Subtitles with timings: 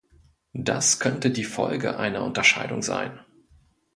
[0.55, 3.19] Das könnte die Folge einer Unterscheidung sein.